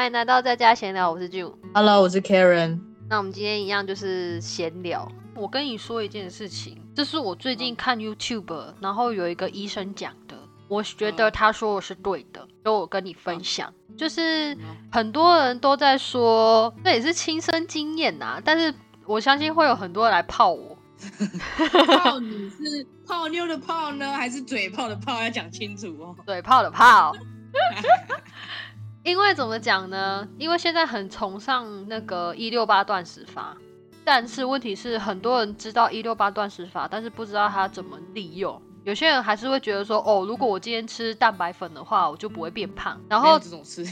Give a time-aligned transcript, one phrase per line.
[0.00, 1.52] 欢迎来到在家闲聊，我是 June。
[1.74, 2.80] Hello，我是 Karen。
[3.06, 5.06] 那我们今天一样就是闲聊。
[5.36, 10.34] 我跟你说一件事情，这是我最近看 YouTube，然后有一个医生讲的，
[10.68, 13.70] 我觉得他说我是对的，所以我跟你分享。
[13.94, 14.56] 就是
[14.90, 18.74] 很多人都在说，这也是亲身经验呐、但是
[19.04, 20.78] 我相信会有很多人来泡我。
[22.02, 25.20] 泡你是泡妞的泡呢，还是嘴泡的泡？
[25.22, 26.16] 要讲清楚哦。
[26.24, 27.14] 嘴，泡的泡。
[29.02, 30.28] 因为怎么讲呢？
[30.38, 33.56] 因为现在很崇尚那个一六八断食法，
[34.04, 38.60] 但是问题是很多人知道一六八断食法，但是不知道它怎么利用。
[38.84, 43.00] 有些人还是会觉得说，哦，如果我今天吃蛋白粉的话，我就不会变胖。
[43.08, 43.84] 然后这种吃，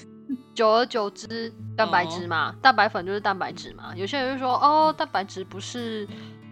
[0.55, 3.95] 久而久之，蛋白质嘛，蛋白粉就是蛋白质嘛。
[3.97, 6.07] 有些人就说，哦，蛋白质不是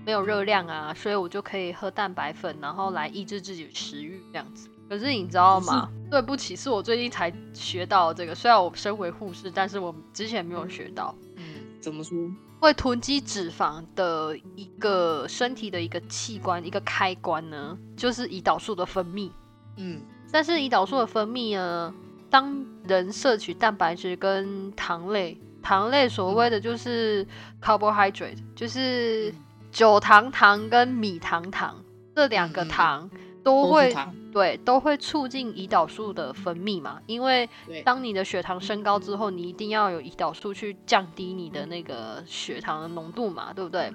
[0.04, 4.68] 没有热量啊，所以我就可以喝蛋白粉，然后来抑制自己的食欲这样子。
[4.88, 5.88] 可是你知道吗？
[6.10, 8.34] 对不起，是我最近才学到这个。
[8.34, 11.15] 虽然我身为护士，但是我之前没有学到。
[11.37, 11.45] 嗯，
[11.80, 12.16] 怎么说？
[12.59, 19.30] 会囤积脂肪的一个身体的一个器官、一个开关呢，就是胰岛素的分泌。
[19.76, 20.01] 嗯，
[20.32, 21.92] 但是胰岛素的分泌呢，
[22.30, 27.26] 当人摄取蛋白质跟糖类，糖类所谓的就是
[27.60, 29.34] carbohydrate，就是
[29.70, 31.76] 酒糖糖跟米糖糖
[32.14, 33.10] 这两个糖
[33.45, 33.95] 都都会
[34.37, 37.48] 对都会促进胰岛素的分泌嘛，因为，
[37.87, 43.90] 当你的血糖升高之后，你一定要有胰岛素去降低你的那个血糖的浓度嘛，对不对？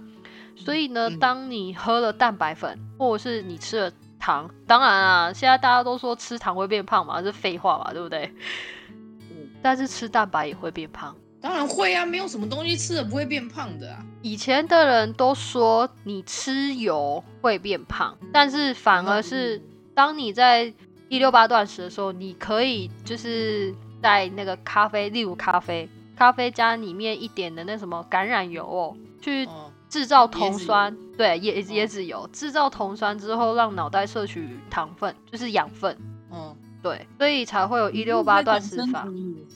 [0.56, 8.34] 所以呢，嗯当你喝了蛋白粉，或者是你吃了糖，当然啊，现在大家都说吃糖会变胖嘛，这是废话嘛，对不对？
[9.30, 11.16] 嗯但是吃蛋白也会变胖。
[11.39, 14.03] 当然会啊，没有什么东西吃了不会变胖的啊。
[14.23, 19.62] 以前的人都说你吃油会变胖，但是反而是
[19.94, 20.73] 当你在
[21.09, 35.97] 一六八断食的时候，你可以就是在那个咖啡，例如咖啡，咖啡加里面一点的那什么橄榄油哦，去哦，制造酮酸，对椰哦椰子油，制造酮酸之后让脑袋摄取糖分，就是养分，
[36.31, 39.06] 嗯，对，所以才会有一六八断食法。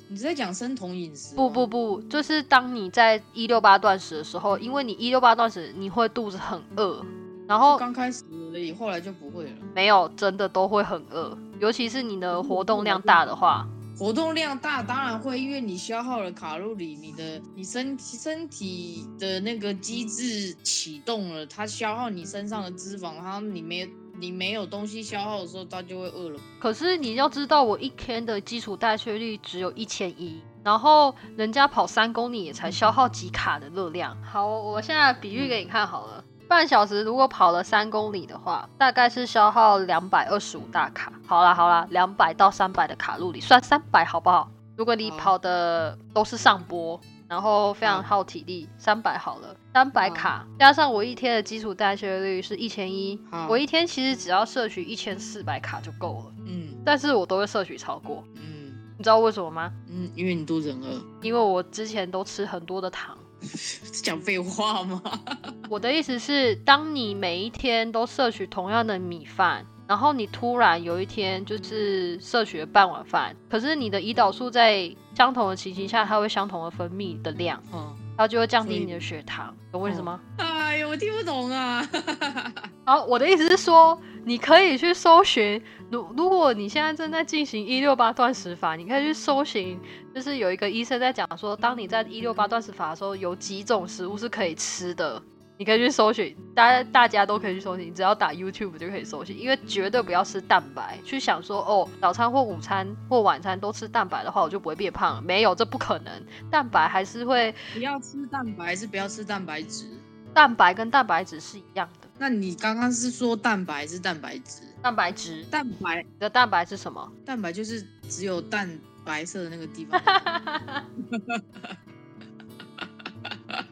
[0.07, 1.35] 你是在讲生酮饮食？
[1.35, 7.03] 不不，不，就是当你在一六八断食的时候，因为你一六八断食，你会肚子很饿，
[7.47, 8.23] 然后刚开始
[8.53, 9.51] 而已，后来就不会了。
[9.73, 13.67] 没有真的都会很饿，尤其是你的活动量大的话，
[13.97, 26.39] 活动量大当然会，因为你消耗了卡路里，你的你身身体的那个机制启动了，它消耗你身上的脂肪，然后你没你没有东西消耗的时候，它就会饿了。
[26.59, 34.17] 可是你要知道，我一天的基础代谢率只有一千一，然后人家跑三公里也才消耗几卡的热量。
[34.23, 36.23] 好，我现在比喻给你看好了。
[36.47, 41.11] 半小时如果跑了三公里的话，大概是消耗两百二十五大卡。
[41.25, 44.50] 好啦好啦，两百到三百的卡路里，算三百好不好？
[44.78, 56.34] 如果你跑的都是上坡，然后非常耗体力，三百好了，三百好卡加上我一天的基础代谢率是一千一好，我一天其实只要摄取一千四百卡就够了。
[56.45, 59.72] 嗯但是我都会摄取超过，嗯你知道为什么吗？
[59.89, 63.17] 嗯，因为你肚子很饿，因为我之前都吃很多的糖。
[63.41, 65.01] 是 讲废话吗？
[65.69, 80.20] 我的意思是，当你每一天都摄取同样的米饭，然后你突然有一天就是摄取了半碗饭，可是你的胰岛素在相同的情形下，它会相同的分泌的量，嗯，它就会降低你的血糖，懂我意思吗？
[80.38, 81.88] 哎呦，我听不懂啊。
[82.86, 85.62] 好，我的意思是说，你可以去搜寻，
[85.92, 89.80] 如如果你现在正在进行一六八断食法，你可以去搜寻，
[90.14, 95.22] 就是有一个医生在讲说，当你在一六八断食法的时候，有几种食物是可以吃的，
[95.57, 109.85] 你可以去搜寻，大家大家都可以去搜寻，只要打 YouTube 就可以搜寻，因为绝对不要吃蛋白，去想说哦，早餐或午餐或晚餐都吃蛋白的话，我就不会变胖了，没有，这不可能，蛋白还是会，不要吃蛋白，是不要吃蛋白质？
[110.33, 114.63] 蛋白跟蛋白质是一样的，那你刚刚是说蛋白是蛋白质？
[114.81, 117.09] 蛋白质，蛋白你的蛋白是什么？
[117.25, 118.69] 蛋白就是只有蛋
[119.05, 120.01] 白色的那个地方。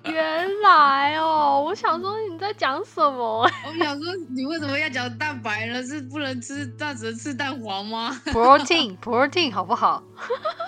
[0.12, 5.82] 原来哦，我想说你在讲什么我想说，你为什么要讲蛋白呢？
[5.84, 10.04] 是不能吃，蛋只能吃蛋黄吗？？protein protein 好不好？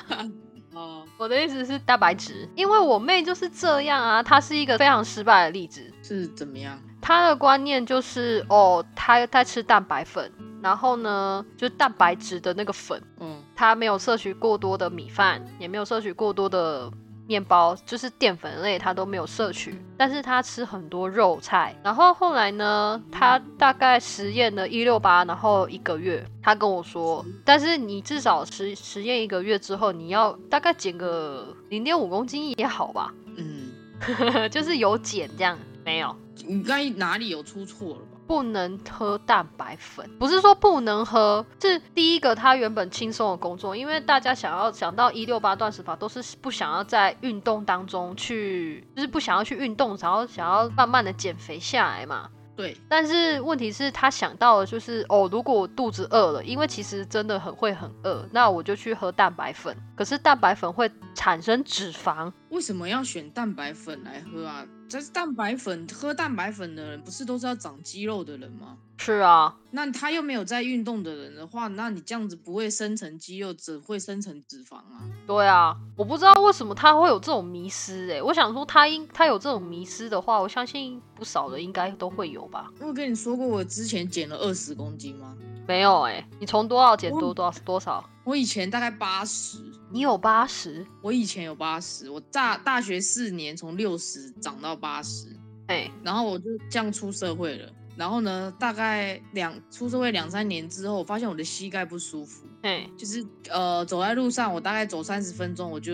[0.74, 5.82] 哦，我的意思是蛋白质，因为我妹就是这样啊，她是一个非常失败的例子。
[6.02, 6.78] 是怎么样？
[7.02, 16.92] 她的观念就是哦，她在吃蛋白粉，然后呢，就蛋白质的那个粉，嗯她没有摄取过多的米饭，也没有摄取过多的
[17.28, 21.76] 面包，就是淀粉类，他都没有摄取，但是他吃很多肉菜。
[21.84, 33.70] 然后后来呢，他大概实验了一六八，然后一个月，他跟我说，但是你至少实实验一个月之后，你要大概减个零点五公斤也好吧，嗯，
[34.52, 36.16] 就是有减这样，没有。
[36.46, 38.15] 你该哪里有出错了吧？
[38.28, 52.30] 不能喝蛋白粉，不是说不能喝，是第一个他原本轻松的工作，因为大家想要想到一六八断食法，都是不想要在运动当中去，就是不想要去运动，然后想要慢慢的减肥下来嘛。
[52.56, 59.76] 对，但是问题是，他想到的就是哦，如果我肚子饿了，因为其实真的很会很饿，那我就去喝蛋白粉。
[59.94, 64.66] 可是蛋白粉会产生脂肪，为什么要选蛋白粉来喝啊？
[64.88, 68.78] 这是蛋白粉，喝蛋白粉的人不是都是要长肌肉的人吗？
[68.98, 75.04] 是啊，那他又没有在运动的人的话，那你这样子不会生成肌肉，只会生成脂肪啊。
[75.28, 78.22] 对啊，我不知道为什么他会有这种迷失哎。
[78.22, 82.72] 我想说他应他有这种迷失的话，我相信不少的应该都会有吧。
[82.80, 85.36] 我跟你说过我之前减了二十公斤吗？
[85.68, 88.10] 没有哎，你从多少减多多少多少？
[88.24, 89.58] 我以前大概八十。
[89.96, 90.86] 你有八十？
[91.02, 95.30] 我以前有八十，我大大学四年从六十涨到八十，
[95.68, 97.72] 哎，然后我就这样出社会了。
[97.96, 105.94] 然后呢，大概两出社会两三年之后，我发现我的膝盖不舒服，哎，就是呃走在路上，我大概走三十分钟，我就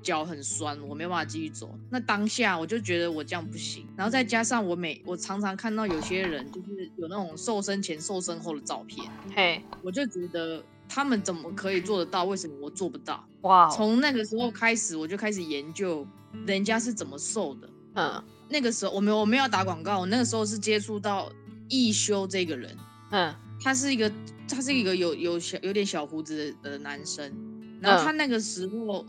[0.00, 1.78] 脚很酸，我没办法继续走。
[1.90, 3.86] 那当下我就觉得我这样不行。
[3.94, 9.06] 然后再加上我每我常常看到有些人就是有那种瘦身前、瘦身后的照片，
[9.36, 12.24] 嘿，我就觉得他们怎么可以做得到？
[12.24, 13.24] 为什么我做不到？
[13.42, 13.70] 哇！
[13.70, 16.06] 从那个时候开始，我就开始研究
[16.46, 17.70] 人家是怎么瘦的。
[17.94, 21.32] 嗯，那个时候我没有我没有打广告，我那个时候是接触到。
[21.68, 22.76] 易修这个人，
[23.12, 24.12] 嗯，他是一个，
[24.46, 27.32] 他是一个有有小有点小胡子的男生，
[27.80, 29.06] 然后他那个时候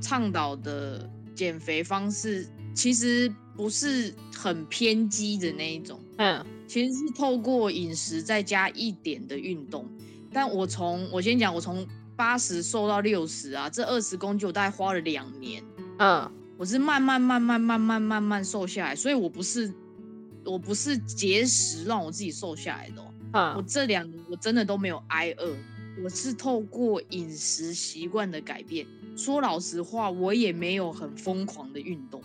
[0.00, 9.88] 倡导的减肥方式其实不是很偏激的那一种，嗯，其实是透过饮食再加一点的运动。
[10.34, 11.86] 但我从我先讲，我从
[12.16, 15.62] 八十瘦到六十啊，这二十公斤我大概花了两年，
[15.98, 19.72] 嗯，我是慢慢慢慢慢慢慢慢瘦下来，所以我不是。
[20.46, 23.02] 我不是节食让我自己瘦下来的，
[23.32, 25.56] 嗯，我这两年我真的都没有挨饿，
[26.04, 28.86] 我是透过饮食习惯的改变。
[29.16, 32.20] 说老实话，我也没有很疯狂的运动。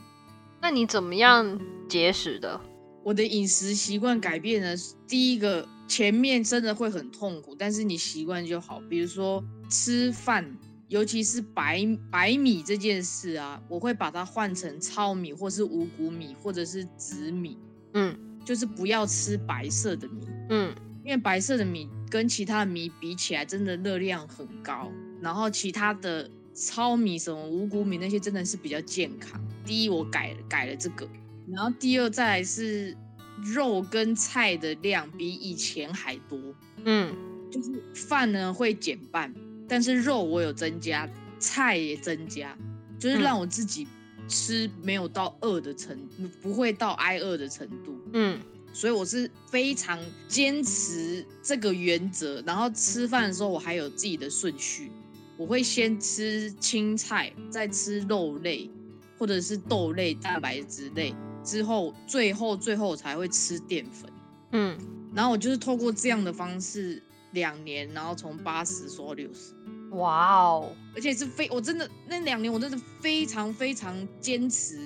[0.61, 1.57] 那你怎么样
[1.87, 2.59] 节食的？
[3.05, 4.75] 我的饮食习惯改变呢？
[5.07, 8.79] 第一个，前面真的会很痛苦，但是你习惯就好。
[8.87, 10.45] 比如说吃饭，
[10.87, 17.57] 尤其是白白米这件事啊，我会把它换成糙米，或是五谷米，或者是紫米。
[17.95, 18.15] 嗯，
[18.45, 24.91] 就是不要吃白色的米，嗯，因为白色的米跟其他的米比起来，真的热量很高。
[25.21, 29.43] 然后其他的糙米、什么五谷米那些，真的是比较健康。
[29.65, 31.09] 第一，我改了改了这个，
[31.51, 32.95] 然后第二，再来是
[33.43, 36.39] 肉跟菜的量比以前还多，
[36.85, 37.15] 嗯，
[37.51, 39.33] 就是饭呢会减半，
[39.67, 41.09] 但是肉我有增加，
[41.39, 42.57] 菜也增加，
[42.97, 43.87] 就是让我自己。
[44.31, 47.99] 吃没有到饿的程度，不会到挨饿的程度。
[48.13, 48.39] 嗯，
[48.71, 52.39] 所以我是非常坚持这个原则。
[52.45, 54.91] 然后吃饭的时候，我还有自己的顺序，
[55.35, 58.69] 我会先吃青菜，再吃肉类
[59.17, 64.11] 或者是豆类、蛋白质类，之后最后最后才会吃淀粉。
[64.51, 64.77] 嗯，
[65.13, 67.01] 然后我就是透过这样的方式，
[67.31, 69.53] 两年，然后从八十瘦到六十。
[69.91, 70.71] 哇哦！
[70.95, 74.79] 而且是非我真的那两年我真的非常非常坚持，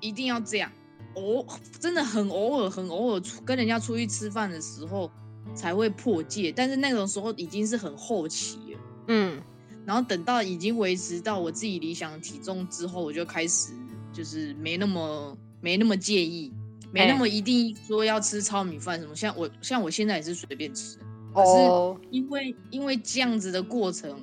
[0.00, 0.70] 一定要这样。
[1.14, 1.44] 偶
[1.80, 5.10] 真的很偶尔很偶尔出跟人家出去吃饭的时候
[5.54, 8.80] 才会破戒，但是那种时候已经是很后期了。
[9.08, 9.42] 嗯，
[9.84, 13.72] 然后等到已经维持到我自己理想体重之后，我就开始
[14.12, 16.52] 就是没那么没那么介意，
[16.92, 19.14] 没那么一定说要吃糙米饭什么。
[19.14, 20.98] 像我像我现在也是随便吃，
[21.34, 24.18] 可是因为因为这样子的过程。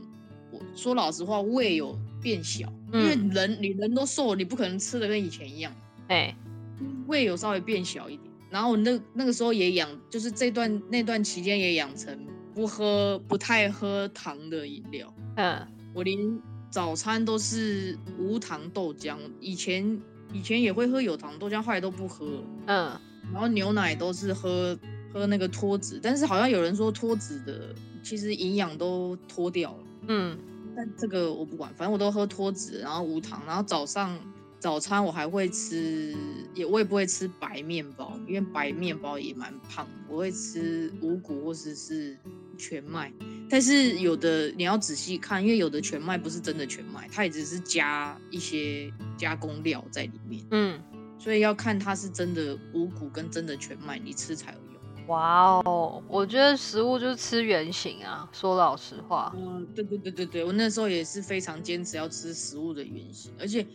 [0.52, 5.74] 我说老实话，胃有变小，因为人你人都瘦了，你不可能吃的跟以前一样。
[6.10, 6.38] 哎，
[7.08, 12.16] 胃有稍微变小一点，然后那那个时候也养，就是这段那段期间也养成
[12.54, 15.12] 不喝不太喝糖的饮料。
[15.38, 16.20] 嗯，我连
[16.70, 20.00] 早餐都是无糖豆浆，以前
[20.34, 22.44] 以前也会喝有糖豆浆，后来都不喝了。
[22.66, 23.00] 嗯，
[23.32, 24.78] 然后牛奶都是喝
[25.14, 29.84] 喝那个脱脂，但是好像有人说脱脂的其实营养都脱掉了。
[30.08, 30.38] 嗯。
[30.76, 34.20] 但这个我不管，反正我都喝脱脂，然后无糖，然后早上
[34.58, 36.16] 早餐我还会吃，
[36.56, 39.88] 也我也不会吃白面包，因为白面包也蛮胖。
[40.10, 42.18] 我会吃五谷或者是
[42.58, 43.14] 全麦，
[43.48, 50.82] 但是有的你要仔细看，因为有的全麦不是真的全麦，它也只是加一些加工料在里面，嗯，
[51.18, 55.08] 所以要看它是真的五谷跟真的全麦，你吃才有用。
[55.08, 58.30] 哇哦，我觉得食物就是吃原形啊。
[58.32, 63.66] 说老实话，嗯，对对对对对，我那时候也是非常坚持要吃食物的原型，而且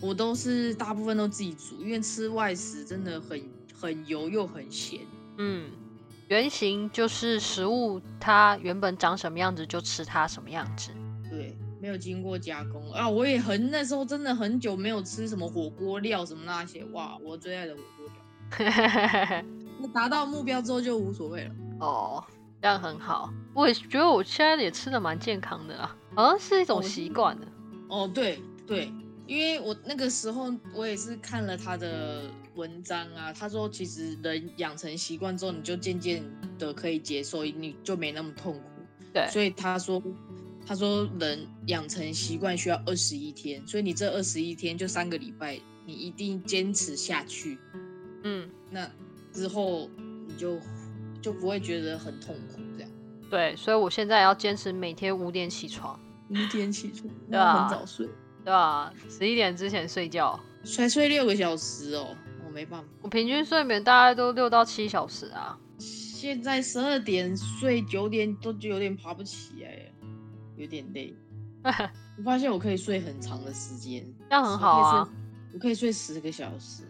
[0.00, 5.00] 我都是大部分都自己煮，因为吃外食真的很很油又很咸。
[5.38, 5.70] 嗯，
[6.28, 10.90] 原型就是食物它原本长什么样子就吃它什么样子。
[11.30, 13.06] 对，没有经过加工啊！
[13.06, 19.44] 我也很那时候真的很久没有吃什么火锅料什么那些，哇，我最爱的火锅料。
[19.78, 21.54] 那达到目标之后就无所谓了。
[21.80, 22.24] 哦，
[22.62, 23.30] 这样很好。
[23.52, 27.46] 我也觉得我现在也吃的蛮健康的啦，好像是一种习惯的。
[27.90, 28.90] 哦，对对，
[29.26, 32.22] 因为我那个时候我也是看了他的
[32.54, 36.24] 文章啊，他说其实人养成习惯之后，你就渐渐
[36.58, 38.60] 的可以接受，你就没那么痛苦。
[39.12, 40.02] 对，所以他说。
[40.66, 47.58] 他说，人养成习惯需要二十一天，所以你这二十一天就三个礼拜，你一定坚持下去。
[48.22, 48.90] 嗯，那
[49.32, 49.90] 之后
[50.26, 50.58] 你就
[51.20, 52.90] 就不会觉得很痛苦，这样。
[53.28, 58.06] 对，所以我现在要坚持每天五点起床，五点起床，对啊，很早睡，
[58.42, 58.92] 对吧？
[59.10, 62.16] 十一点之前睡觉，才睡六个小时哦，
[62.46, 65.58] 我没办法，我平均睡眠大概都六到七小时啊。
[65.78, 69.92] 现在十二点睡，九点都有点爬不起来。
[70.56, 71.14] 有点累，
[72.16, 75.08] 我发现我可以睡很长的时间，这样很好啊。
[75.52, 76.82] 我可以睡十个小时，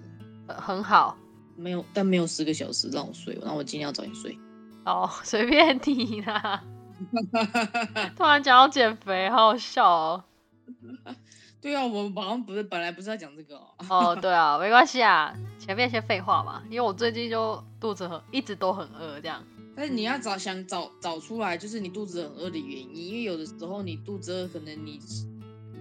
[0.49, 1.17] 很好。
[1.57, 4.37] 没有，但没有十个小时让我睡，那我今天要早点睡。
[4.85, 6.63] 哦，随便你啦。
[8.17, 10.25] 突然讲要减肥，好好笑哦。
[11.61, 13.75] 对啊，我们好像不是本来不是要讲这个哦。
[13.89, 19.43] 哦，对啊，没关系啊，前面先废话嘛，因为我最近就肚子很，一直都很饿，这样。
[19.77, 25.01] 但是你要找想找找出来，就是你肚子很饿的原因，因为有的时候你肚子饿，可能你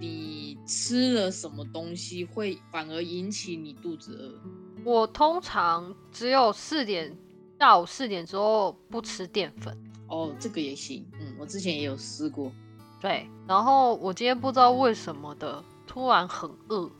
[0.00, 4.84] 你吃了什么东西会反而引起你肚子饿。
[4.84, 7.16] 我通常只有四点
[7.58, 9.76] 下午四点之后不吃淀粉。
[10.08, 12.52] 哦，这个也行，嗯，我之前也有试过。
[13.00, 16.90] 对，然后我今天不知道为什么的突然很饿，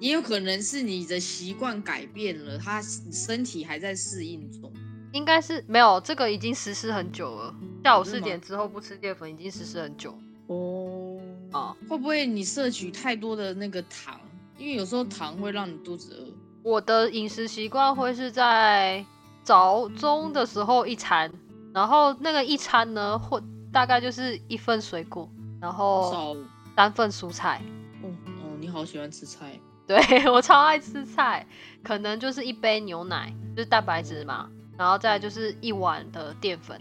[0.00, 4.72] 也有可能是你的习惯改变了，他身体还在适应中。
[5.12, 7.54] 应该是没有，这个已经实施很久了。
[7.84, 10.18] 下午四点之后不吃淀粉已经实施很久。
[10.46, 11.18] 哦，
[11.52, 14.18] 啊，会不会你摄取太多的那个糖？
[14.58, 16.32] 因为有时候糖会让你肚子饿。
[16.62, 19.04] 我的饮食习惯会是在
[19.42, 21.30] 早中的时候一餐，
[21.74, 23.42] 然后那个一餐呢，或
[23.72, 25.28] 大概就是一份水果，
[25.60, 26.36] 然后
[26.76, 27.60] 三份蔬菜。
[28.02, 28.08] 哦
[28.42, 29.58] 哦，你好喜欢吃菜。
[29.84, 29.98] 对
[30.30, 31.44] 我超爱吃菜，
[31.82, 34.48] 可能就是一杯牛奶，就是蛋白质嘛。
[34.82, 36.76] 然后再就是一碗的淀粉，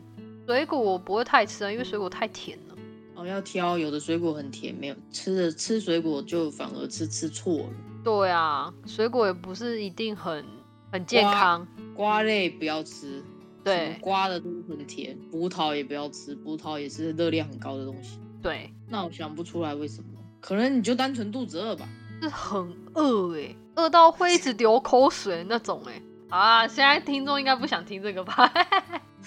[0.48, 2.76] 水果我不会太吃啊，因为水果太甜了。
[3.14, 7.70] 哦，要挑，有的水果很甜，没有吃的吃水果就反而吃吃错了。
[8.04, 10.44] 对啊，水果也不是一定很
[10.92, 11.68] 很健康。
[11.96, 13.24] 瓜类不要吃，
[13.64, 15.16] 对，瓜的都很甜。
[15.30, 18.18] 葡萄也不要吃，葡萄也是热量很高的东西。
[18.42, 21.88] 对，那我想不出来为什么，可能你就单纯肚子饿吧。
[22.24, 26.02] 是很饿哎，饿到会一直流口水那种哎。
[26.32, 28.52] 啊，现在听众应该不想听这个吧？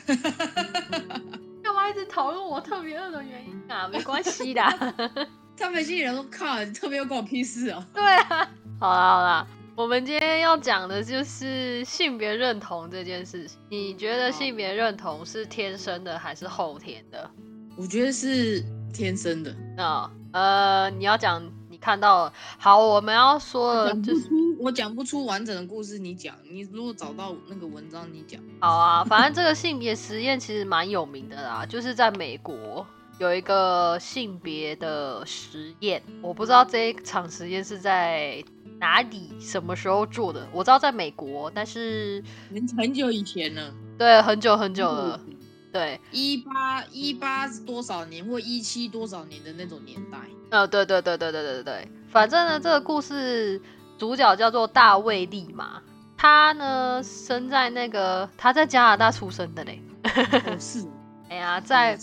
[1.62, 3.87] 干嘛一直讨论我特别饿的原因啊？
[3.92, 4.62] 没关系的，
[5.56, 7.84] 他们心里人都靠，特别又关我屁事哦。
[7.92, 8.49] 对啊，
[8.80, 9.46] 好啦好啦，
[9.76, 13.58] 我们今天要讲的就是性别认同这件事情。
[13.68, 17.30] 你觉得性别认同是天生的还是后天的？
[17.76, 19.54] 我觉得是天生的。
[19.76, 21.42] 那呃，你要讲。
[21.85, 26.35] 看到了，好，我们要说的就是我讲不出完整的故事，你讲。
[26.50, 28.41] 你如果找到那个文章，你讲。
[28.61, 32.87] 好啊，反正这个性别实验其实蛮有名的啦，就是在美国
[33.19, 38.43] 有一个性别的实验，我不知道这一场实验是在
[38.79, 40.49] 哪里、什么时候做的。
[40.53, 43.71] 我知道在美国，但是很很久以前了。
[43.99, 45.21] 对，很久很久了。
[45.75, 46.00] 对。
[46.12, 50.19] 一八一八是多少年或一七多少年的那种年代？
[50.50, 53.61] 呃对对对对对对对反正呢这个故事
[53.99, 55.83] 主角叫做大卫利嘛
[56.16, 59.73] 他呢生在那个他在加拿大出生的呢
[60.61, 60.87] 是。
[61.28, 61.99] 哎呀在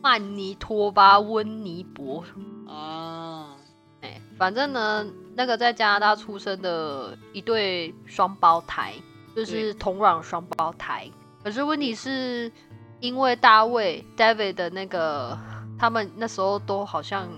[0.00, 2.24] 曼尼托巴温尼伯。
[2.66, 3.54] 啊
[4.00, 8.94] 哎反正呢那个在加拿大出生的一对双胞胎
[9.36, 11.10] 就是同卵双胞胎。
[11.42, 12.50] 可是问题是，
[13.00, 15.38] 因为大卫 David 的那个，
[15.78, 17.28] 他们那时候都好像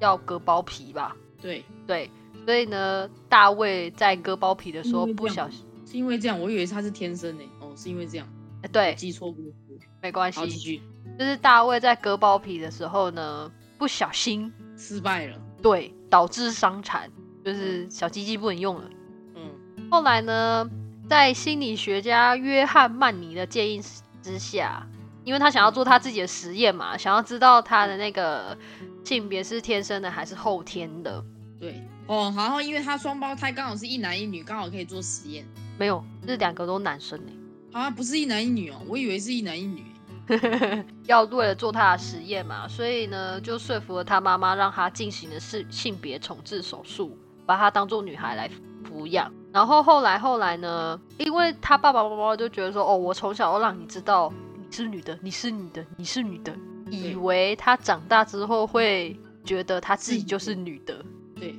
[0.00, 1.16] 要割包皮吧？
[1.40, 1.64] 对。
[1.86, 2.10] 对，
[2.46, 8.26] 所以呢，大卫在割包皮的时候不小心，是因为这样，我以为他是天生的哦，是因为这样，
[8.72, 9.54] 对，记错误
[10.00, 10.80] 没关系，
[11.18, 17.10] 就是大卫在割包皮的时候呢，不小心失败了，对，导致伤残，
[17.44, 18.90] 就是小鸡鸡不能用了。
[19.34, 19.50] 嗯。
[19.90, 20.68] 后来呢，
[21.08, 23.80] 在心理学家约翰曼尼的建议
[24.22, 24.86] 之下，
[25.22, 28.56] 因为他想要做他自己的实验嘛，想要知道他的那个
[29.04, 31.22] 性别是天生的还是后天的。
[31.60, 35.46] 对哦，然后因为他双胞胎刚好是一男一女，刚好可以做实验。
[35.78, 37.32] 没有，是两个都男生呢。
[37.72, 39.84] 啊，不是一男一女哦，我以为是一男一女。
[41.04, 48.48] 要为了做他的实验嘛，所以呢，就说服了他妈妈，让他进行的是性别重置手术，把她当做女孩来
[48.88, 49.30] 抚养。
[49.54, 56.52] 然后后来后来呢，因为他爸爸妈妈就觉得说，哦，我从小要让你知道你是女的，你是女的，你是女的，
[56.90, 61.00] 以为他长大之后会觉得他自己就是女的，
[61.36, 61.54] 对，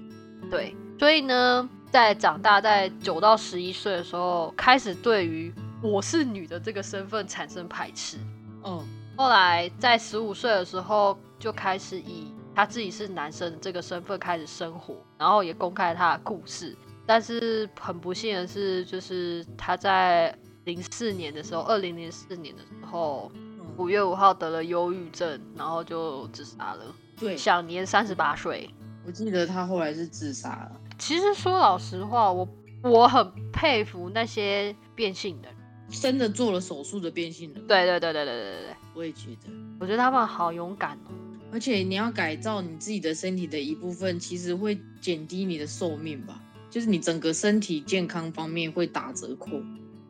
[0.51, 8.17] 对，所以呢，在长大在九到十一岁的时候，开始对于我是女的这个身份产生排斥。
[8.65, 8.85] 嗯，
[9.15, 16.75] 后来在十五岁的时候，就开始以他自己是男生的这个身份开始生活，然后也公开他的故事。
[17.05, 23.31] 但是很不幸的是，就是他在零四年的时候，二零零四年的时候，
[23.77, 26.95] 五月五号得了忧郁症，然后就自杀了。
[27.19, 28.69] 对，享年三十八岁。
[29.05, 30.81] 我记得他后来是自杀了。
[30.97, 32.47] 其实说老实话，我
[32.81, 35.57] 我很佩服那些变性的人，
[36.01, 37.67] 真的做了手术的变性人。
[37.67, 41.11] 对对对对对对对，我也觉得，我觉得他们好勇敢哦。
[41.51, 46.41] 而且你要改造你自己的身体的一部分，其实会减低你的寿命吧。
[46.75, 49.61] 就是你整个身体健康方面会打折扣。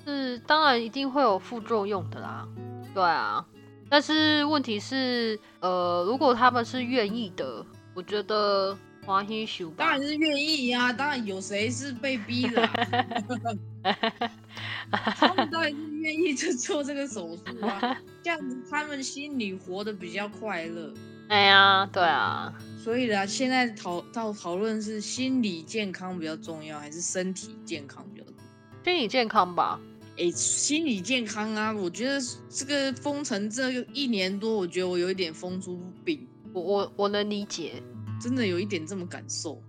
[0.04, 2.48] 是，当然一定会有副作用的啦。
[2.92, 3.46] 对啊，
[3.88, 9.70] 但是问题是，呃，如果他们是愿意的，我觉得欢喜修。
[9.78, 12.74] 当然是愿意呀、当然有谁是被逼的、啊，
[14.90, 20.92] 他们当然是愿意去做这个手术啊，这样子他们心里活得比较快乐。
[21.28, 28.84] 哎呀，对啊，所以啦，现在讨到讨论是心理健康比较重要，还是身体健康比较重要？
[28.84, 29.80] 心理健康吧。
[30.18, 37.82] 哎，心理健康啊，我觉得这个封城这一年多，我觉得我有一点封出病，我我我能理解，
[38.22, 39.62] 真的有一点这么感受。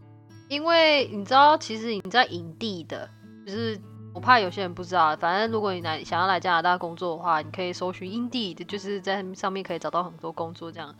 [0.48, 3.10] 因为你知道，其实你在营地的，
[3.44, 3.76] 就是
[4.14, 10.94] 我怕有些人不知道，反正如果你来想要来加拿大工作的话，你可以搜寻营地的，就是在上面可以找到很多工作这样。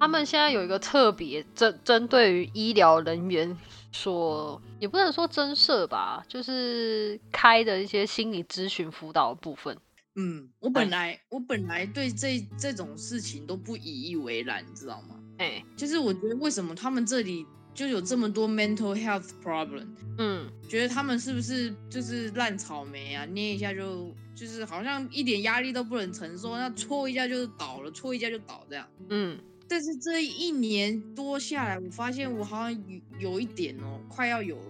[0.00, 3.54] 他们现在有一个特别针针对于医疗人员
[3.92, 9.76] 所，也不能说增设吧，就是开的一些心理咨询辅导的部分。
[10.16, 15.16] 嗯，我本来我本来对这这种事情都不以以为然，你知道吗？
[15.36, 19.86] 哎、就是我觉得为什么他们这里就有这么多 mental health problem，
[20.16, 23.26] 嗯，觉得他们是不是就是烂草莓啊？
[23.26, 28.86] 捏一下就就是好像一点压力都不能承受，那戳一下就倒了，戳一下就倒这样。
[29.10, 29.38] 嗯，
[29.70, 34.62] 但是这一年多下来，我发现我好像有有一点哦，快要有了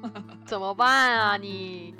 [0.00, 0.10] 哦。
[0.46, 1.94] 怎么办啊你？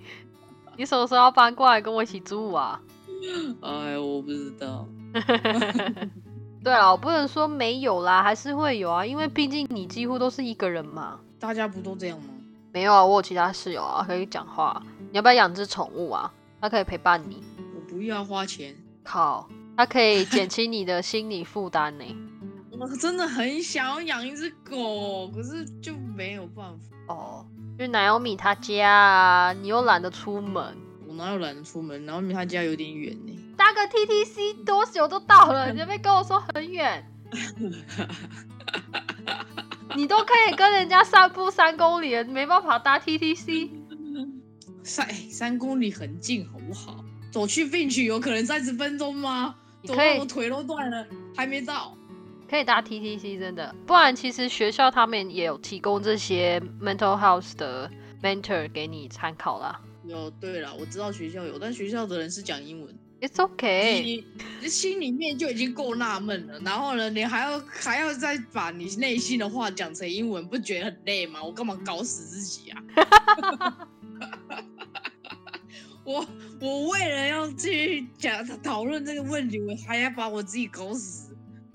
[0.78, 2.80] 你什么时候要搬过来跟我一起住啊？
[3.60, 4.88] 哎，我不知道。
[6.64, 11.20] 对啊，我不能说没有啦，还是会有啊，因为毕竟你几乎都是一个人嘛。
[11.38, 12.28] 大家不都这样吗？
[12.72, 14.82] 没有啊，我有其他室友啊，可以讲话。
[15.10, 16.32] 你要不要养只宠物啊？
[16.62, 17.42] 它可以陪伴你。
[17.74, 22.04] 我不要花钱，靠，它可以减轻你的心理负担呢。
[22.80, 27.14] 我真的很想要养一只狗，可是就没有办法。
[27.14, 27.46] 哦，
[27.78, 32.04] 去奶油米他家啊，你又懒得出门，我哪有懒得出门？
[32.06, 33.34] 然后他家有点远呢。
[33.56, 37.04] 搭个 TTC 多久都到了，你这边跟我说很远，
[39.96, 43.70] 你都可以跟人家散步三公里没办法搭 TTC。
[44.84, 47.04] 三三公里很近，好不好？
[47.32, 49.56] 走去 Finch 有可能三十分钟吗？
[49.84, 51.04] 走我腿都断了，
[51.36, 51.97] 还没到。
[52.48, 53.74] 可以搭 TTC，真的。
[53.86, 57.90] 不然其实学校他们也有提供这些 mental health 的
[58.22, 59.80] mentor 给你参考啦。
[60.04, 62.98] 有，对了，我知道学校有，但学校的人是讲英文。
[63.20, 64.00] It's okay。
[64.00, 64.24] 你
[64.62, 71.42] 你心里面就已经够纳闷了，然后呢，你还要还要再把你内心的话讲成英文，不觉得很累吗？
[71.42, 72.82] 我干嘛搞死自己啊？
[76.04, 76.24] 我
[76.60, 81.27] 我为了要去讲讨论这个问题，我还要把我自己搞死。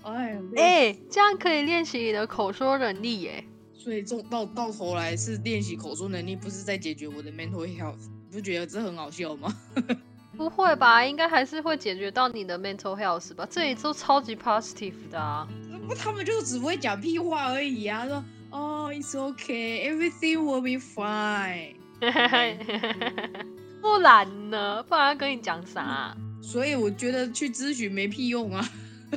[0.04, 3.44] 哎，累哎、这样可以练习你的口说能力耶。
[3.74, 8.08] 所以重到到头来是练习口说能力，不是在解决我的 mental health。
[8.30, 9.54] 你不觉得这很好笑吗？
[10.36, 11.04] 不会吧？
[11.04, 13.46] 应该还是会解决到你的 mental health 吧？
[13.50, 15.46] 这里都超级 positive 的啊。
[15.86, 21.74] 不，他们就只会讲屁话而已啊，说哦，it's okay, everything will be fine。
[23.80, 24.82] 不然呢？
[24.82, 28.66] 不然要跟你讲啥、所以我觉得去咨询没屁用啊。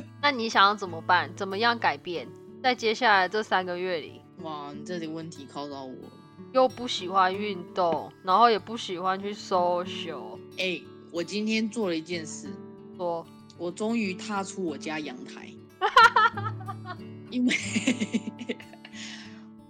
[0.22, 1.30] 那你想要怎么办？
[1.36, 2.28] 怎么样改变？
[2.62, 6.10] 在接下来这三个月里，哇，你这里问题考到我了。
[6.52, 10.80] 又不喜欢运动，然后也不喜欢去 social，哎、
[11.12, 12.48] 我今天做了一件事，
[12.96, 13.26] 说
[13.58, 15.52] 我终于踏出我家阳台，
[17.30, 17.54] 因为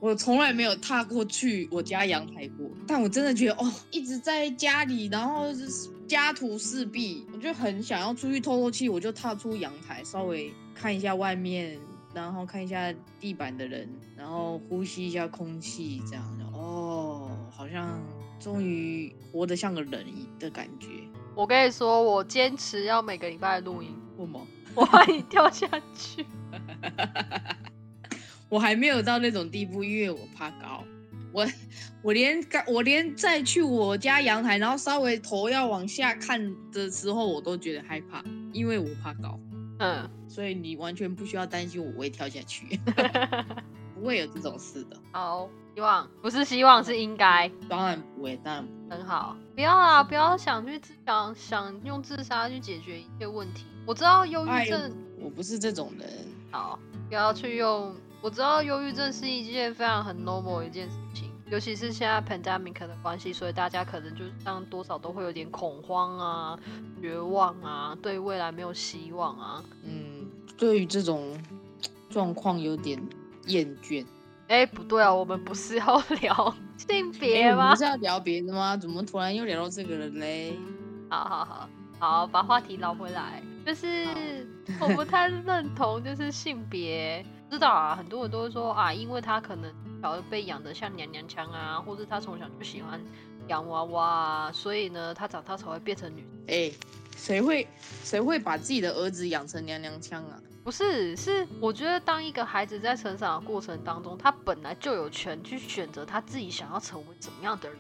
[0.01, 11.79] 我从来没有踏过去我家阳台过，但我真的觉得哦，一直在家里，然后就是家徒四壁，我就很想要出去透透气，我就踏出阳台，稍微看一下外面，
[12.15, 18.01] 然后看一下地板的人，然后呼吸一下空气，这样哦，好像
[18.39, 20.07] 终于活得像个人
[20.39, 20.89] 的感觉。
[21.35, 24.47] 我跟你说，我坚持要每个礼拜录音，为什么？
[24.75, 26.25] 我怕你掉下去。
[28.49, 30.85] 我还没有到那种地步，因为我怕高。
[31.31, 31.47] 我
[32.03, 39.39] 我连刚我连再去我家阳台，然后稍微头要往下看的时候，我都觉得害怕，因为我怕高。
[39.79, 42.81] 嗯，所以你完全不需要担心我会跳下去，
[43.95, 44.97] 不会有这种事的。
[45.13, 48.97] 好，希望不是希望是应该，当然不会，当然不会。
[48.97, 49.37] 很好。
[49.55, 53.67] 不要啦，不要想去自想想用自杀去解决一切问题。
[53.85, 56.09] 我知道忧哎郁症，我不是这种人。
[56.51, 57.95] 好，不要去用。
[58.21, 66.59] 我知道忧郁症是一件非常很 normal 的一件事情，尤其是现在 pandemic 的关系，所以大家可能就是像多少都会有点恐慌啊、
[67.01, 69.63] 绝望啊，对未来没有希望啊。
[69.85, 70.27] 嗯，
[70.57, 71.41] 对于这种
[72.11, 73.01] 状况有点
[73.47, 74.05] 厌倦。
[74.49, 77.77] 哎，不对啊，我们不是要 聊性哎别吗不？
[77.77, 78.77] 是要聊别的吗？
[78.77, 80.59] 怎么突然又聊到这个了嘞？
[81.09, 81.69] 好好好
[82.01, 84.07] 好，把话题捞回来，就是
[84.81, 87.25] 我不太认同，就是性别。
[87.51, 93.01] 知道啊，很多人都会说啊，因为他可能小时候被养的像娘娘腔啊，或者他从小就喜欢
[93.47, 96.27] 洋娃娃啊，所以呢，他长大才会变成女。
[96.49, 96.71] 哎、
[97.17, 97.67] 谁会
[98.05, 100.41] 谁会把自己的儿子养成娘娘腔啊？
[100.65, 107.79] 不是，是我觉得当一个孩子在成长的过程当中，他本来就有权去选择他自己想要成为怎么样的人。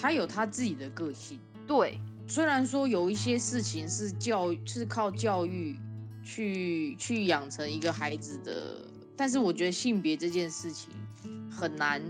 [0.00, 1.40] 他有他自己的个性。
[1.66, 5.76] 对，虽然说有一些事情是教育，是靠教育
[6.22, 8.86] 去去养成一个孩子的，
[9.18, 10.90] 但是我觉得性别这件事情
[11.50, 12.00] 很难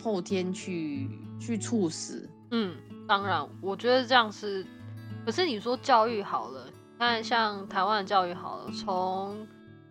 [0.00, 2.26] 后天去去促使。
[2.52, 2.76] 嗯，
[3.08, 4.64] 当然，我觉得这样是。
[5.26, 6.66] 可是你说教育好了，
[6.98, 9.46] 看像台湾的教育好了，从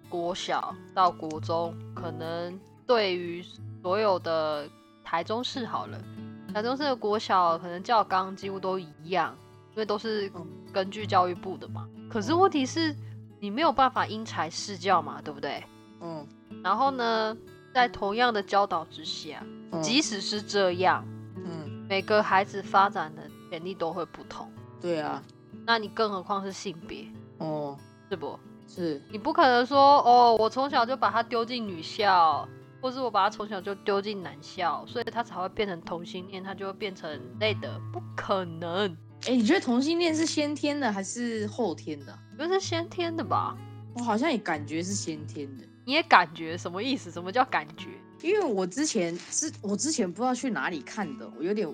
[0.09, 3.43] 国小到国中，可能对于
[3.81, 4.67] 所有的
[5.03, 6.01] 台中市好了，
[6.53, 9.35] 台中市的国小可能教纲几乎都一样，
[9.71, 11.87] 因为都是嗯根据教育部的嘛。
[12.09, 12.95] 可是问题是，
[13.39, 15.63] 你没有办法因材施教嘛，对不对？
[16.01, 16.27] 嗯，
[16.63, 17.37] 然后呢，
[17.73, 21.05] 在同样的教导之下，嗯即使是这样，
[21.37, 24.51] 嗯，每个孩子发展的潜力都会不同。
[24.81, 25.21] 对啊，
[25.65, 27.05] 那你更何况是性别，
[27.37, 27.77] 哦，
[28.09, 28.39] 是不？
[28.67, 32.47] 是，你不可能说哦，我从小就把他丢进女校，
[32.81, 38.89] 或是我把他从小就丢进男校，所以他才会变成同性恋，他就会变成类的，不可能，
[39.27, 42.19] 哎、你觉得同性恋是先天的还是后天的啊？
[42.39, 43.57] 因为是先天的吧？
[43.93, 45.65] 我好像也感觉是先天的。
[45.91, 47.11] 你也感觉什么意思？
[47.11, 47.89] 什么叫感觉？
[48.21, 51.67] 因为我之前之我之前不知道去哪里看的，我有点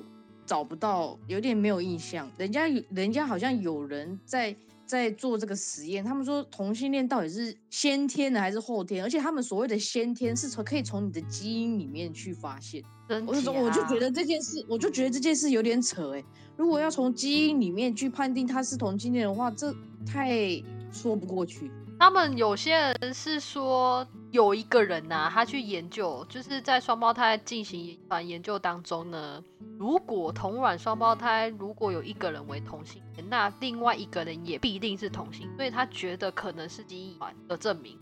[0.43, 2.27] 找不到，有点没有印象。
[2.36, 4.56] 人家有人家好像有人在
[4.88, 9.03] 在做这个实验，他们说同性恋到底是先天的还是后天？
[9.03, 12.84] 而且他们所谓的先天是从可以从你的基因里面去发现。
[13.27, 16.23] 我就说，我就觉得这件事，我就觉得这件事有点扯哎、
[16.56, 19.71] 如果要从基因里面去判定他是同性恋的话，这
[20.08, 20.60] 太
[20.91, 21.69] 说不过去。
[21.99, 29.43] 他们有些人是说有一个人呐、他去研究，就是在双胞胎进行一番研究当中呢，
[29.79, 37.97] 如果同卵双胞胎如果有一个人为同性，那另外一个人也必定是同性，所以他觉得可能是基因的证明。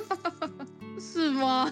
[1.00, 1.70] 是吗？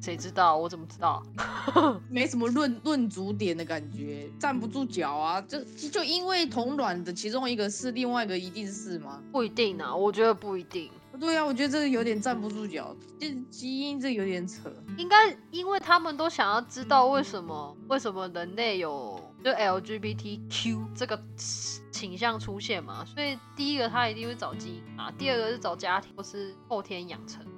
[0.00, 0.56] 谁知道？
[0.56, 1.22] 我怎么知道？
[2.08, 5.40] 没什么论论足点的感觉，站不住脚啊！
[5.42, 9.22] 就就因为同卵的其中一个是，另外一个一定是吗？
[9.32, 10.90] 不一定啊，我觉得不一定。
[11.18, 14.72] 对啊，我觉得这个有点站不住脚，这基因这有点扯。
[14.96, 21.20] 应该因为他们都想要知道为什么为什么人类有就 LGBTQ 这个
[21.90, 27.44] 倾向出现嘛，所以第一个他一定会找基因啊，第二个是找家庭或是后天养成，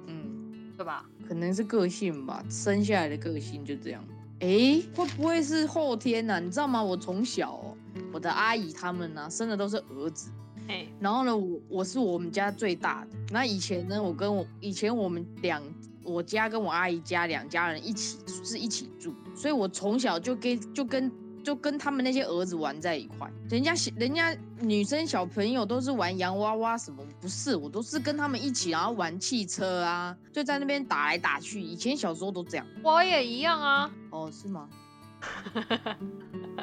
[0.81, 1.05] 对吧？
[1.27, 4.03] 可能是个性吧，生下来的个性就这样。
[4.39, 6.81] 诶，会不会是后天呢、你知道吗？
[6.83, 7.77] 我从小、哦，
[8.11, 10.31] 我的阿姨他们呢、生的都是儿子，
[10.67, 13.11] 哎，然后呢，我我是我们家最大的。
[13.29, 15.61] 那以前呢，我跟我以前我们两
[16.03, 21.11] 我家跟我阿姨家两家人一起是一起住，所以我从小就跟就跟
[21.43, 23.29] 就跟他们那些儿子玩在一块。
[23.49, 31.61] 人家小人家女生小朋友都是玩洋娃娃什么，不是我都是跟他们一起，然后玩汽车啊，就在那边打来打去。
[31.61, 32.65] 以前小时候都这样。
[32.83, 33.91] 我也一样啊。
[34.11, 34.69] 哦，是吗？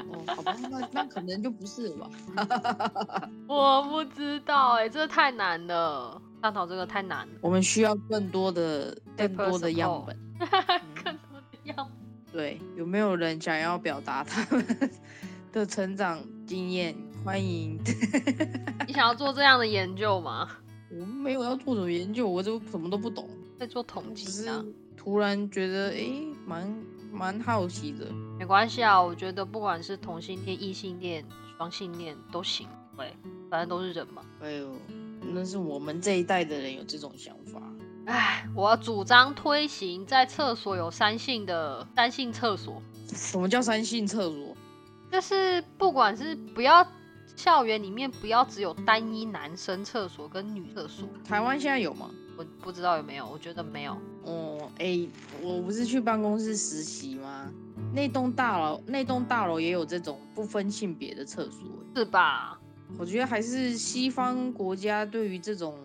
[0.08, 3.30] 哦，好吧，那那可能就不是了吧。
[3.46, 7.34] 我不知道哎、这太难了，探讨这个太难了。
[7.40, 10.18] 我们需要更多的、更多的样本。
[11.04, 11.18] 更
[12.32, 14.64] 对，有没有人想要表达他们
[15.52, 16.94] 的成长经验？
[17.24, 17.78] 欢迎。
[18.86, 20.48] 你想要做这样的研究吗？
[20.90, 24.64] 我们没有要做什么研究，我就什么都不懂，在做统只计啊？
[24.96, 26.74] 突然觉得诶，蛮
[27.10, 28.06] 蛮好奇的。
[28.38, 31.24] 没关系啊，我觉得不管是同性恋、异性恋、
[31.56, 33.12] 双性恋都行，对，
[33.50, 34.22] 反正都是人嘛。
[34.40, 34.76] 哎呦，
[35.32, 37.60] 那是我们这一代的人有这种想法。
[38.08, 44.56] 唉，我主张推行在厕所有三性的三性厕所，什么叫三性厕所？
[45.12, 46.86] 就是不管是不要
[47.36, 52.08] 校园里面不要只有单一男生厕所跟女厕所，台湾现在有吗？
[52.38, 53.94] 我不知道有没有，我觉得没有。
[54.24, 55.06] 哦，哎，
[55.42, 57.52] 我不是去办公室实习吗？
[57.92, 61.68] 那栋大楼，那栋大楼也有这种不分性别的厕所。
[61.94, 62.58] 是吧？
[62.96, 65.76] 我觉得还是西方国家对于这种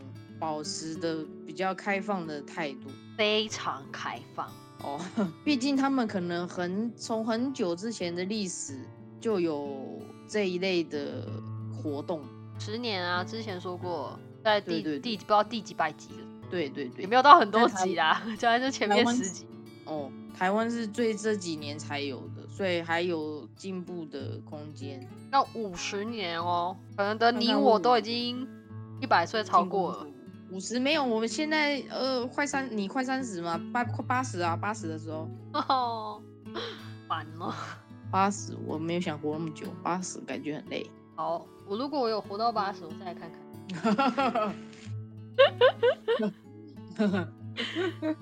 [0.44, 2.90] 保持的比较开放的态度。
[3.18, 4.46] 非常开放。
[4.82, 5.00] 哦，
[5.46, 8.78] 毕竟他们可能很从很久之前的历史
[9.22, 11.26] 就有这一类的
[11.74, 12.22] 活动。
[12.60, 19.46] 十年啊，之前说过，在第第不知道第几百集了，对对对也，没有到很多集啦， 就在这前面十集。
[19.86, 25.08] 哦，台湾是最这几年才有的，所以还有进步的空间。
[25.32, 28.46] 要五十年哦，可能等你我都已经
[29.00, 30.08] 一百岁超过了。
[30.54, 36.22] 五十没有，我们现在呃快三，你快三十嘛，八快八十啊，八十的时候，哦，
[37.08, 37.52] 烦了。
[38.12, 40.88] 八十我没有想活那么久，八十感觉很累。
[41.16, 43.42] 好，我如果我有活到八十，我再来看看。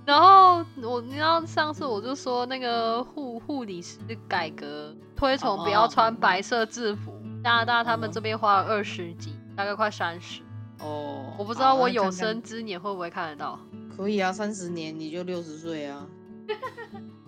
[0.05, 7.13] 然后我你知道上次我就说那个护护理师改革推崇不要穿白色制服，
[7.43, 10.41] 加拿大他们这边花了二十几，大概快三十。
[10.81, 13.59] 哦，我不知道我有生之年会不会看得到。
[13.95, 16.05] 可以啊，三十年你就六十岁啊。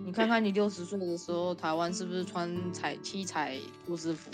[0.06, 4.30] 你看看你六十岁的时候，台湾是不是穿彩七彩护士服？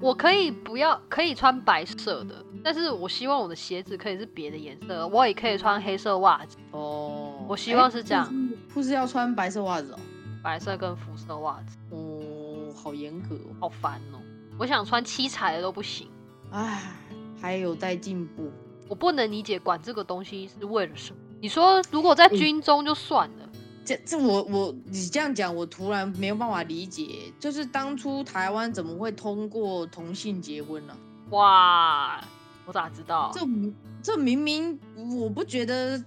[0.00, 9.98] 我可以不要，可以穿白色的，但是我希望我的鞋子可以是别的颜色，我也可以穿黑色袜子，哦，我希望哎是这样护士护士要穿白色袜子哦。
[10.42, 13.54] 白色跟肤色袜子，哦，好严格哦。
[13.60, 14.18] 好烦哦。
[14.58, 16.08] 我想穿七彩的都不行，
[16.50, 16.82] 唉，
[17.40, 18.50] 还有待进步。
[18.92, 21.18] 我不能理解管这个东西是为了什么。
[21.40, 23.48] 你说如果在嗯军中就算了，
[23.86, 30.94] 这这我我你这样讲，我突然没有办法理解，就是当初台湾怎么会通过同性结婚呢、
[31.30, 32.22] 哇，
[32.66, 33.30] 我咋知道？
[33.32, 33.40] 这
[34.02, 34.78] 这明明
[35.18, 35.98] 我不觉得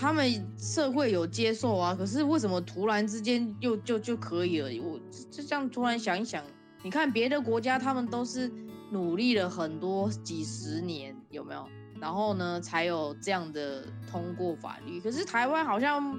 [0.00, 4.68] 他们社会有接受啊，可是为什么突然之间又就就可以了？
[4.84, 4.96] 我
[5.32, 6.44] 就这样突然想一想，
[6.84, 8.48] 你看别的国家他们都是
[8.92, 11.66] 努力了很多几十年，有没有？
[12.00, 16.18] 然后呢才有这样的通过法律，可是台湾好像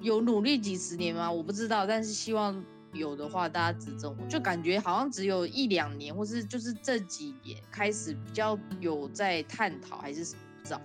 [0.00, 1.30] 有努力几十年吗？
[1.30, 10.80] 我不知道，但是希望有的话大家指正我，就感觉好像只有一两年，或是就是这几年开始比较有在探讨，还是什么不知道。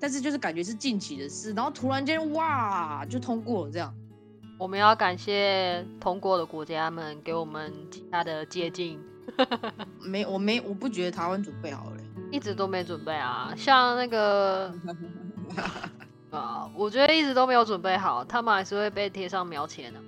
[0.00, 3.94] 但是就是感觉是近期的事，然后突然间哇就通过了这样。
[4.58, 9.00] 我们要感谢通过的国家们给我们其他的接近，
[10.02, 13.52] 没，我没，我不觉得台湾准备好了欸、一直都没准备啊。
[13.56, 14.72] 像那个
[16.30, 20.00] 啊，我觉得一直都没有准备好，他们还是会被贴上标签的、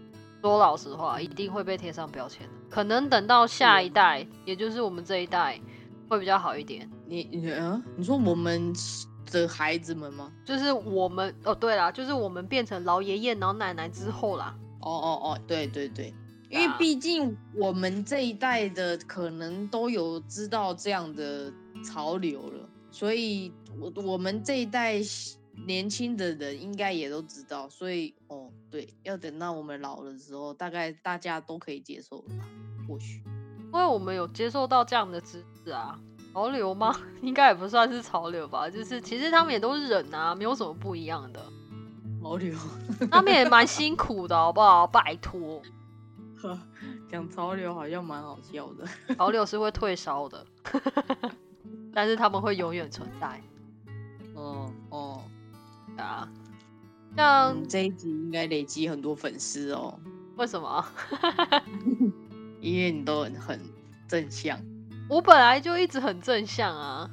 [0.42, 2.52] 说老实话，一定会被贴上标签的。
[2.68, 5.58] 可能等到下一代，也就是我们这一代，
[6.08, 6.88] 会比较好一点。
[7.06, 8.72] 你你嗯，你说我们
[9.32, 10.30] 的孩子们吗？
[10.44, 14.54] 就是我们哦，对啦，就是我们变成老爷爷、老奶奶之后啦。
[14.82, 16.14] 哦哦哦，对对对，
[16.48, 21.52] 因为毕竟我们这一代的可能都有知道这样的
[21.84, 25.00] 潮流了，所以我我们这一代
[25.66, 32.44] 年轻的人应该也都知道，所以哦对，要等到我们老了之后，大概大家都可以接受了吧？
[32.88, 33.22] 或许
[33.72, 35.98] 因为我们有接受到这样的知识啊，
[36.32, 36.94] 潮流吗？
[37.22, 41.40] 应该也不算是潮流吧，就是其实他们也都是人啊，没有什么不一样的。
[42.22, 42.54] 潮流
[43.10, 44.86] 他们也蛮辛苦的，好不好？
[44.86, 45.62] 拜托，
[47.08, 49.14] 讲潮流好像蛮好笑的。
[49.14, 50.44] 潮流是会退烧的，
[51.92, 53.40] 但是他们会永远存在
[54.34, 55.22] 哦哦，
[55.96, 56.28] 啊。
[57.16, 59.98] 像嗯，这一集应该累积很多粉丝哦，
[60.36, 60.84] 为什么？
[62.60, 63.60] 因为你都很很
[64.06, 64.58] 正向。
[65.08, 67.10] 我本来就一直很正向啊，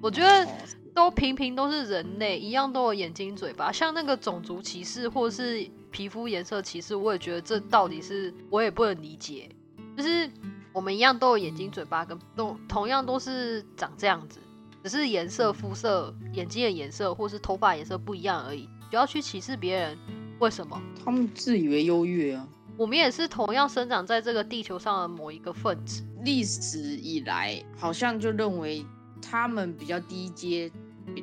[0.00, 0.48] 我觉得哦
[0.94, 3.72] 都平平都是人类，一样都有眼睛嘴巴。
[3.72, 9.50] 像那个种族歧视或是皮肤颜色歧视，我也觉得这到底是我也不能理解。
[9.96, 10.30] 就是
[10.72, 14.38] 我们一样都有眼睛、嘴巴，跟都同样都是长这样子，
[14.82, 18.68] 只是颜色、肤色、眼睛的颜色或是头发颜色不一样而已。
[18.88, 19.98] 不要去歧视别人，
[20.38, 20.80] 为什么？
[21.04, 22.48] 他们自以为优越啊。
[22.76, 26.02] 我们也是同样生长在这个地球上的某一个分子。
[26.24, 28.84] 历史以来，好像就认为
[29.20, 30.70] 他们比较低阶，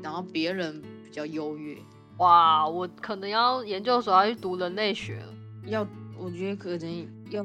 [0.04, 1.78] 然后别人比较优越。
[2.18, 5.34] 哇，我可能要研究所要去读人类学了。
[5.66, 7.44] 要，我觉得可能要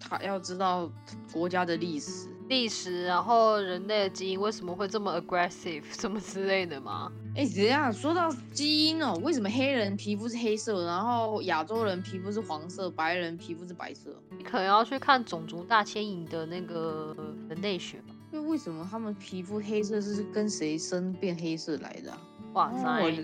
[0.00, 0.90] 他要知道
[1.32, 7.12] 国家的历史，历史，然后人类的基因为什么会这么 aggressive，什么之类的吗？
[7.36, 7.92] 哎，怎样？
[7.92, 14.10] 说到基因哦，为什么黑人皮肤是黑色，然后亚洲人皮肤是黄色，白人皮肤是白色？
[14.36, 17.14] 你可能要去看种族大迁移的那个
[17.48, 18.14] 人类学吧。
[18.32, 22.12] 那为为什么他们皮肤黑色是跟谁生变黑色来的？
[22.52, 23.16] 哇塞！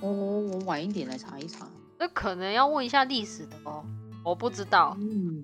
[0.00, 1.66] 我我我晚一点来查一查。
[1.98, 3.82] 那可能要问一下历史的哦，
[4.24, 4.96] 我不知道。
[4.98, 5.40] 嗯，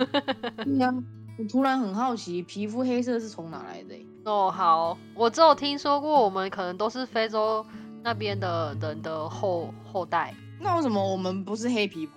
[0.57, 0.93] 对呀，
[1.38, 3.95] 我突然很好奇，皮肤黑色是从哪来的？
[4.25, 7.64] 哦，好，我只有听说过，我们可能都是非洲
[8.03, 10.35] 那边的人的后后代。
[10.59, 12.12] 那为什么我们不是黑皮肤？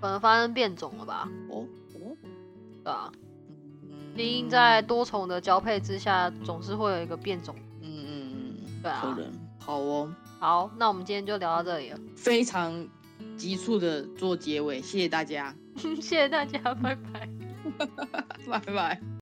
[0.00, 1.28] 可能发生变种了吧？
[1.50, 2.16] 哦哦，
[2.84, 3.10] 对啊，
[4.16, 7.54] 基因在多重的交配之下，总是会有一个变种。
[7.80, 9.16] 嗯嗯嗯，对啊，
[9.58, 11.98] 好哦，好，那我们今天就聊到这里了。
[12.16, 12.86] 非常
[13.36, 17.28] 急促的做结尾，谢谢大家， 谢谢大家，拜拜，
[18.50, 19.17] 拜拜。